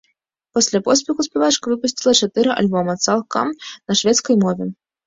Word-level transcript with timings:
Пасля 0.57 0.79
поспеху 0.87 1.25
спявачка 1.27 1.65
выпусціла 1.75 2.13
чатыры 2.25 2.49
альбома, 2.59 2.99
цалкам 3.07 3.57
на 3.87 3.91
шведскай 4.03 4.35
мове. 4.45 4.65